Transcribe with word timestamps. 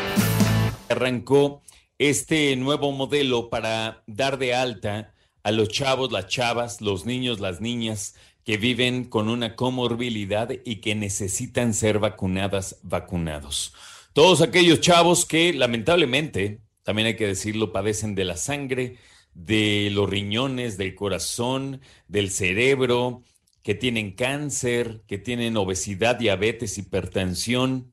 Arrancó 0.89 1.61
este 1.97 2.55
nuevo 2.55 2.91
modelo 2.91 3.49
para 3.49 4.03
dar 4.05 4.37
de 4.37 4.53
alta 4.53 5.13
a 5.43 5.51
los 5.51 5.69
chavos, 5.69 6.11
las 6.11 6.27
chavas, 6.27 6.81
los 6.81 7.05
niños, 7.05 7.39
las 7.39 7.61
niñas 7.61 8.15
que 8.43 8.57
viven 8.57 9.05
con 9.05 9.29
una 9.29 9.55
comorbilidad 9.55 10.49
y 10.65 10.75
que 10.77 10.95
necesitan 10.95 11.73
ser 11.73 11.99
vacunadas, 11.99 12.79
vacunados. 12.83 13.73
Todos 14.13 14.41
aquellos 14.41 14.81
chavos 14.81 15.25
que 15.25 15.53
lamentablemente, 15.53 16.61
también 16.87 17.07
hay 17.07 17.15
que 17.17 17.27
decirlo, 17.27 17.73
padecen 17.73 18.15
de 18.15 18.23
la 18.23 18.37
sangre, 18.37 18.95
de 19.33 19.89
los 19.91 20.09
riñones, 20.09 20.77
del 20.77 20.95
corazón, 20.95 21.81
del 22.07 22.31
cerebro, 22.31 23.23
que 23.61 23.75
tienen 23.75 24.13
cáncer, 24.13 25.01
que 25.05 25.17
tienen 25.17 25.57
obesidad, 25.57 26.15
diabetes, 26.15 26.77
hipertensión, 26.77 27.91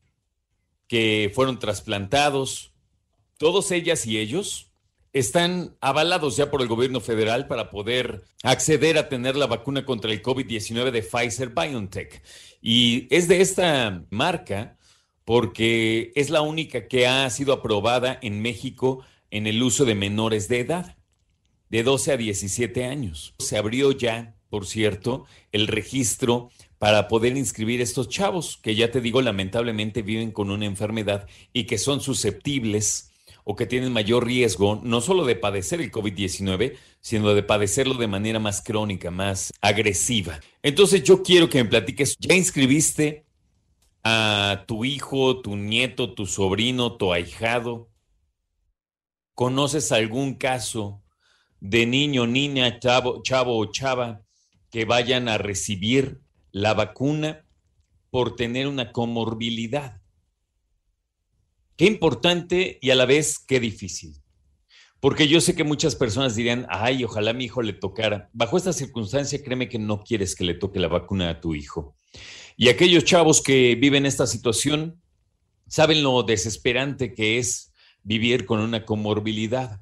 que 0.87 1.33
fueron 1.35 1.59
trasplantados, 1.59 2.73
todos 3.37 3.73
ellas 3.73 4.07
y 4.07 4.19
ellos 4.19 4.71
están 5.13 5.77
avalados 5.81 6.37
ya 6.37 6.49
por 6.49 6.63
el 6.63 6.69
gobierno 6.69 7.01
federal 7.01 7.49
para 7.49 7.71
poder 7.71 8.23
acceder 8.45 8.97
a 8.97 9.09
tener 9.09 9.35
la 9.35 9.49
vacuna 9.49 9.85
contra 9.85 10.13
el 10.13 10.23
COVID-19 10.23 10.93
de 10.93 11.03
Pfizer 11.03 11.49
BioNTech. 11.49 12.23
Y 12.63 13.09
es 13.11 13.27
de 13.27 13.41
esta 13.41 14.05
marca 14.11 14.79
porque 15.25 16.13
es 16.15 16.31
la 16.31 16.43
única 16.43 16.87
que 16.87 17.07
ha 17.07 17.29
sido 17.31 17.53
aprobada 17.53 18.19
en 18.23 18.43
México 18.43 19.05
en 19.31 19.47
el 19.47 19.63
uso 19.63 19.85
de 19.85 19.95
menores 19.95 20.49
de 20.49 20.61
edad, 20.61 20.97
de 21.71 21.83
12 21.83 22.13
a 22.13 22.17
17 22.17 22.85
años. 22.85 23.35
Se 23.39 23.57
abrió 23.57 23.93
ya, 23.93 24.37
por 24.49 24.67
cierto, 24.67 25.27
el 25.51 25.67
registro 25.67 26.51
para 26.79 27.09
poder 27.09 27.37
inscribir 27.37 27.81
estos 27.81 28.09
chavos 28.09 28.59
que 28.63 28.75
ya 28.75 28.91
te 28.91 29.01
digo 29.01 29.23
lamentablemente 29.23 30.03
viven 30.03 30.31
con 30.31 30.51
una 30.51 30.67
enfermedad 30.67 31.27
y 31.53 31.65
que 31.65 31.79
son 31.79 32.01
susceptibles 32.01 33.11
o 33.45 33.57
que 33.57 33.67
tienen 33.67 33.93
mayor 33.93 34.27
riesgo 34.27 34.81
no 34.83 35.01
solo 35.01 35.25
de 35.25 35.37
padecer 35.37 35.81
el 35.81 35.91
COVID-19, 35.91 36.77
sino 37.01 37.35
de 37.35 37.43
padecerlo 37.43 37.95
de 37.95 38.07
manera 38.07 38.39
más 38.39 38.63
crónica, 38.63 39.11
más 39.11 39.53
agresiva. 39.61 40.41
Entonces 40.63 41.03
yo 41.03 41.23
quiero 41.23 41.49
que 41.49 41.63
me 41.63 41.69
platiques, 41.69 42.17
¿ya 42.19 42.35
inscribiste 42.35 43.24
a 44.05 44.65
tu 44.69 44.85
hijo, 44.85 45.41
tu 45.41 45.57
nieto, 45.57 46.15
tu 46.15 46.27
sobrino, 46.27 46.97
tu 46.97 47.13
ahijado? 47.13 47.91
¿Conoces 49.35 49.91
algún 49.93 50.35
caso 50.35 51.03
de 51.61 51.87
niño, 51.87 52.27
niña, 52.27 52.79
chavo, 52.79 53.23
chavo 53.23 53.59
o 53.59 53.73
chava 53.73 54.23
que 54.71 54.85
vayan 54.85 55.29
a 55.29 55.39
recibir 55.39 56.21
la 56.53 56.75
vacuna 56.75 57.47
por 58.11 58.37
tener 58.37 58.69
una 58.69 58.93
comorbilidad? 58.93 60.03
Qué 61.77 61.87
importante 61.87 62.79
y 62.83 62.91
a 62.91 62.95
la 62.95 63.07
vez 63.07 63.39
qué 63.39 63.59
difícil. 63.59 64.15
Porque 65.01 65.29
yo 65.29 65.41
sé 65.41 65.55
que 65.55 65.65
muchas 65.65 65.97
personas 65.97 66.37
dirían, 66.37 66.67
ay, 66.69 67.05
ojalá 67.05 67.33
mi 67.33 67.45
hijo 67.45 67.63
le 67.63 67.73
tocara. 67.73 68.31
Bajo 68.33 68.57
esta 68.57 68.73
circunstancia, 68.73 69.43
créeme 69.43 69.69
que 69.69 69.79
no 69.79 70.03
quieres 70.03 70.35
que 70.35 70.45
le 70.45 70.55
toque 70.55 70.79
la 70.79 70.89
vacuna 70.89 71.31
a 71.31 71.41
tu 71.41 71.55
hijo. 71.55 71.97
Y 72.57 72.69
aquellos 72.69 73.05
chavos 73.05 73.43
que 73.43 73.75
viven 73.75 74.07
esta 74.07 74.27
situación 74.27 75.01
saben 75.67 76.03
lo 76.03 76.23
desesperante 76.23 77.13
que 77.13 77.39
es 77.39 77.73
vivir 78.03 78.47
con 78.47 78.61
una 78.61 78.85
comorbilidad. 78.85 79.81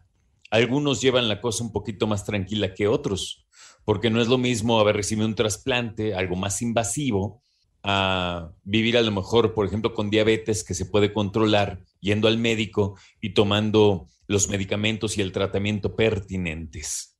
Algunos 0.50 1.00
llevan 1.00 1.28
la 1.28 1.40
cosa 1.40 1.64
un 1.64 1.72
poquito 1.72 2.06
más 2.06 2.24
tranquila 2.24 2.74
que 2.74 2.88
otros, 2.88 3.46
porque 3.84 4.10
no 4.10 4.20
es 4.20 4.28
lo 4.28 4.38
mismo 4.38 4.80
haber 4.80 4.96
recibido 4.96 5.26
un 5.26 5.34
trasplante, 5.34 6.14
algo 6.14 6.36
más 6.36 6.62
invasivo, 6.62 7.42
a 7.82 8.52
vivir 8.62 8.96
a 8.96 9.02
lo 9.02 9.10
mejor, 9.10 9.54
por 9.54 9.66
ejemplo, 9.66 9.92
con 9.92 10.08
diabetes 10.08 10.62
que 10.62 10.74
se 10.74 10.86
puede 10.86 11.12
controlar 11.12 11.82
yendo 12.00 12.28
al 12.28 12.38
médico 12.38 12.96
y 13.20 13.30
tomando 13.30 14.06
los 14.28 14.48
medicamentos 14.48 15.18
y 15.18 15.20
el 15.20 15.32
tratamiento 15.32 15.96
pertinentes. 15.96 17.18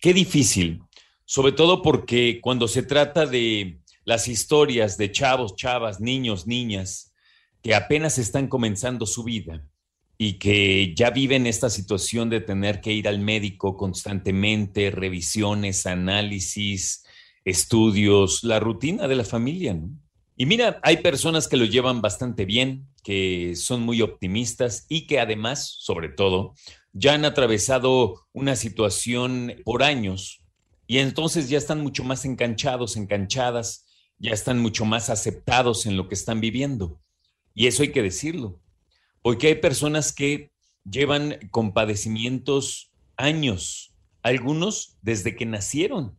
Qué 0.00 0.14
difícil, 0.14 0.82
sobre 1.24 1.52
todo 1.52 1.82
porque 1.82 2.40
cuando 2.42 2.68
se 2.68 2.82
trata 2.82 3.26
de 3.26 3.80
las 4.06 4.28
historias 4.28 4.96
de 4.96 5.10
chavos, 5.10 5.56
chavas, 5.56 6.00
niños, 6.00 6.46
niñas, 6.46 7.12
que 7.60 7.74
apenas 7.74 8.18
están 8.18 8.46
comenzando 8.46 9.04
su 9.04 9.24
vida 9.24 9.68
y 10.16 10.34
que 10.34 10.94
ya 10.94 11.10
viven 11.10 11.46
esta 11.46 11.68
situación 11.68 12.30
de 12.30 12.40
tener 12.40 12.80
que 12.80 12.92
ir 12.92 13.08
al 13.08 13.18
médico 13.18 13.76
constantemente, 13.76 14.92
revisiones, 14.92 15.86
análisis, 15.86 17.04
estudios, 17.44 18.44
la 18.44 18.60
rutina 18.60 19.08
de 19.08 19.16
la 19.16 19.24
familia. 19.24 19.76
Y 20.36 20.46
mira, 20.46 20.78
hay 20.84 20.98
personas 20.98 21.48
que 21.48 21.56
lo 21.56 21.64
llevan 21.64 22.00
bastante 22.00 22.44
bien, 22.44 22.86
que 23.02 23.54
son 23.56 23.82
muy 23.82 24.02
optimistas 24.02 24.86
y 24.88 25.08
que 25.08 25.18
además, 25.18 25.74
sobre 25.80 26.10
todo, 26.10 26.54
ya 26.92 27.14
han 27.14 27.24
atravesado 27.24 28.26
una 28.32 28.54
situación 28.54 29.52
por 29.64 29.82
años 29.82 30.44
y 30.86 30.98
entonces 30.98 31.48
ya 31.48 31.58
están 31.58 31.80
mucho 31.80 32.04
más 32.04 32.24
enganchados, 32.24 32.96
enganchadas, 32.96 33.85
ya 34.18 34.32
están 34.32 34.58
mucho 34.58 34.84
más 34.84 35.10
aceptados 35.10 35.86
en 35.86 35.96
lo 35.96 36.08
que 36.08 36.14
están 36.14 36.40
viviendo. 36.40 37.00
Y 37.54 37.66
eso 37.66 37.82
hay 37.82 37.92
que 37.92 38.02
decirlo, 38.02 38.60
porque 39.22 39.48
hay 39.48 39.54
personas 39.56 40.12
que 40.12 40.52
llevan 40.84 41.38
con 41.50 41.72
padecimientos 41.72 42.92
años, 43.16 43.94
algunos 44.22 44.98
desde 45.02 45.36
que 45.36 45.46
nacieron 45.46 46.18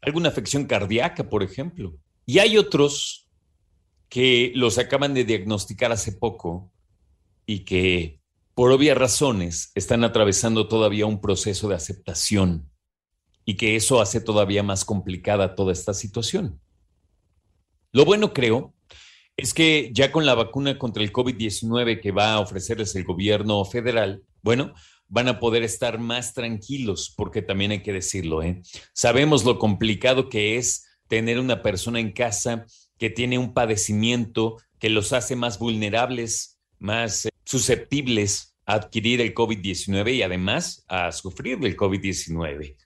alguna 0.00 0.28
afección 0.28 0.64
cardíaca, 0.64 1.28
por 1.28 1.42
ejemplo. 1.42 1.98
Y 2.26 2.38
hay 2.38 2.56
otros 2.56 3.28
que 4.08 4.52
los 4.54 4.78
acaban 4.78 5.14
de 5.14 5.24
diagnosticar 5.24 5.92
hace 5.92 6.12
poco 6.12 6.72
y 7.46 7.60
que 7.60 8.20
por 8.54 8.72
obvias 8.72 8.96
razones 8.96 9.70
están 9.74 10.04
atravesando 10.04 10.68
todavía 10.68 11.06
un 11.06 11.20
proceso 11.20 11.68
de 11.68 11.76
aceptación 11.76 12.70
y 13.44 13.54
que 13.54 13.76
eso 13.76 14.00
hace 14.00 14.20
todavía 14.20 14.62
más 14.62 14.84
complicada 14.84 15.54
toda 15.54 15.72
esta 15.72 15.94
situación. 15.94 16.60
Lo 17.92 18.04
bueno 18.04 18.32
creo 18.32 18.74
es 19.36 19.54
que 19.54 19.90
ya 19.94 20.12
con 20.12 20.26
la 20.26 20.34
vacuna 20.34 20.78
contra 20.78 21.02
el 21.02 21.12
COVID-19 21.12 22.00
que 22.00 22.10
va 22.10 22.34
a 22.34 22.40
ofrecerles 22.40 22.94
el 22.96 23.04
gobierno 23.04 23.64
federal, 23.64 24.22
bueno, 24.42 24.74
van 25.06 25.28
a 25.28 25.40
poder 25.40 25.62
estar 25.62 25.98
más 25.98 26.34
tranquilos, 26.34 27.14
porque 27.16 27.40
también 27.40 27.70
hay 27.70 27.82
que 27.82 27.92
decirlo, 27.92 28.42
¿eh? 28.42 28.60
sabemos 28.92 29.44
lo 29.44 29.58
complicado 29.58 30.28
que 30.28 30.56
es 30.56 30.84
tener 31.08 31.38
una 31.38 31.62
persona 31.62 31.98
en 31.98 32.12
casa 32.12 32.66
que 32.98 33.10
tiene 33.10 33.38
un 33.38 33.54
padecimiento 33.54 34.56
que 34.78 34.90
los 34.90 35.12
hace 35.12 35.36
más 35.36 35.58
vulnerables, 35.58 36.58
más 36.78 37.26
eh, 37.26 37.30
susceptibles 37.44 38.54
a 38.66 38.74
adquirir 38.74 39.20
el 39.20 39.34
COVID-19 39.34 40.16
y 40.16 40.22
además 40.22 40.84
a 40.88 41.10
sufrir 41.12 41.58
el 41.62 41.76
COVID-19. 41.76 42.76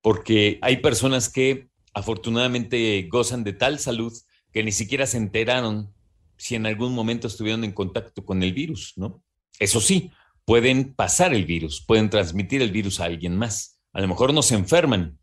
Porque 0.00 0.58
hay 0.62 0.78
personas 0.78 1.28
que 1.28 1.68
afortunadamente 1.92 3.06
gozan 3.10 3.44
de 3.44 3.52
tal 3.52 3.78
salud 3.78 4.12
que 4.52 4.62
ni 4.62 4.72
siquiera 4.72 5.06
se 5.06 5.16
enteraron 5.16 5.92
si 6.36 6.54
en 6.54 6.66
algún 6.66 6.94
momento 6.94 7.26
estuvieron 7.26 7.64
en 7.64 7.72
contacto 7.72 8.24
con 8.24 8.42
el 8.42 8.52
virus, 8.52 8.94
¿no? 8.96 9.22
Eso 9.58 9.80
sí, 9.80 10.10
pueden 10.44 10.94
pasar 10.94 11.34
el 11.34 11.44
virus, 11.44 11.84
pueden 11.86 12.10
transmitir 12.10 12.62
el 12.62 12.72
virus 12.72 13.00
a 13.00 13.04
alguien 13.04 13.36
más. 13.36 13.80
A 13.92 14.00
lo 14.00 14.08
mejor 14.08 14.32
no 14.32 14.42
se 14.42 14.54
enferman, 14.54 15.18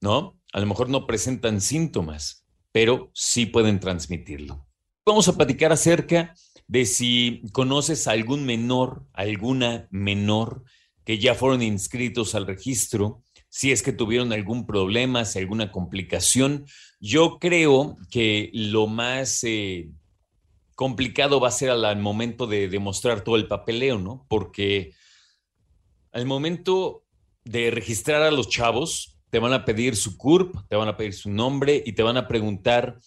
¿no? 0.00 0.40
A 0.52 0.60
lo 0.60 0.66
mejor 0.66 0.88
no 0.88 1.06
presentan 1.06 1.60
síntomas, 1.60 2.46
pero 2.72 3.10
sí 3.14 3.46
pueden 3.46 3.80
transmitirlo. 3.80 4.66
Vamos 5.04 5.28
a 5.28 5.36
platicar 5.36 5.72
acerca 5.72 6.34
de 6.66 6.84
si 6.84 7.42
conoces 7.52 8.08
a 8.08 8.12
algún 8.12 8.44
menor, 8.44 9.06
alguna 9.12 9.88
menor 9.90 10.64
que 11.04 11.18
ya 11.18 11.34
fueron 11.34 11.62
inscritos 11.62 12.34
al 12.34 12.46
registro, 12.46 13.22
si 13.56 13.72
es 13.72 13.82
que 13.82 13.92
tuvieron 13.92 14.34
algún 14.34 14.66
problema, 14.66 15.24
si 15.24 15.38
alguna 15.38 15.72
complicación. 15.72 16.66
Yo 17.00 17.38
creo 17.38 17.96
que 18.10 18.50
lo 18.52 18.86
más 18.86 19.42
eh, 19.44 19.88
complicado 20.74 21.40
va 21.40 21.48
a 21.48 21.52
ser 21.52 21.70
al, 21.70 21.98
momento 21.98 22.46
de 22.46 22.68
demostrar 22.68 23.24
todo 23.24 23.36
el 23.36 23.48
papeleo, 23.48 23.98
¿no? 23.98 24.26
Porque 24.28 24.92
al 26.12 26.26
momento 26.26 27.06
de 27.46 27.70
registrar 27.70 28.20
a 28.20 28.30
los 28.30 28.50
chavos, 28.50 29.16
te 29.30 29.38
van 29.38 29.54
a 29.54 29.64
pedir 29.64 29.96
su 29.96 30.18
CURP, 30.18 30.54
te 30.68 30.76
van 30.76 30.88
a 30.88 30.98
pedir 30.98 31.14
su 31.14 31.30
nombre 31.30 31.82
y 31.86 31.94
te 31.94 32.02
van 32.02 32.18
a 32.18 32.28
preguntar 32.28 32.98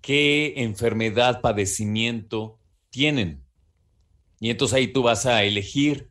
qué 0.00 0.54
enfermedad, 0.56 1.40
padecimiento 1.40 2.58
tienen. 2.90 3.44
Y 4.40 4.50
entonces 4.50 4.74
ahí 4.74 4.88
tú 4.88 5.04
vas 5.04 5.24
a 5.24 5.44
elegir 5.44 6.10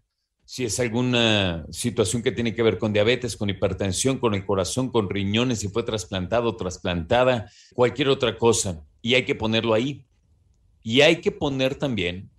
si 0.54 0.66
es 0.66 0.80
alguna 0.80 1.66
situación 1.72 2.22
que 2.22 2.32
tiene 2.32 2.54
que 2.54 2.62
ver 2.62 2.78
con 2.78 2.94
diabetes, 2.94 3.36
con 3.36 3.50
hipertensión, 3.50 4.20
con 4.20 4.36
el 4.36 4.46
corazón, 4.46 4.92
con 4.92 5.10
riñones, 5.10 5.62
si 5.62 5.68
fue 5.68 5.82
trasplantado 5.82 6.56
trasplantada, 6.56 7.50
cualquier 7.74 8.10
otra 8.10 8.38
cosa. 8.38 8.86
Y 9.02 9.16
hay 9.16 9.26
que 9.26 9.34
ponerlo 9.34 9.74
ahí. 9.74 10.06
Y 10.84 11.02
hay 11.02 11.22
que 11.22 11.32
poner 11.32 11.74
también 11.74 12.30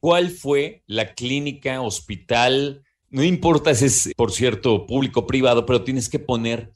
cuál 0.00 0.30
fue 0.30 0.82
la 0.88 1.14
clínica, 1.14 1.80
hospital, 1.80 2.82
no 3.08 3.22
importa 3.22 3.72
si 3.72 3.84
es, 3.84 4.10
por 4.16 4.32
cierto, 4.32 4.84
público 4.88 5.20
o 5.20 5.26
privado, 5.28 5.64
pero 5.64 5.84
tienes 5.84 6.08
que 6.08 6.18
poner 6.18 6.72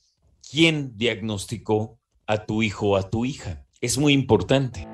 quién 0.48 0.96
diagnosticó 0.96 1.98
a 2.24 2.46
tu 2.46 2.62
hijo 2.62 2.90
o 2.90 2.96
a 2.96 3.10
tu 3.10 3.24
hija. 3.24 3.66
Es 3.80 3.98
muy 3.98 4.12
importante. 4.12 4.93